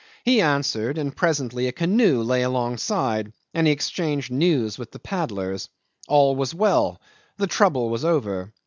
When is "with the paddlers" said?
4.79-5.69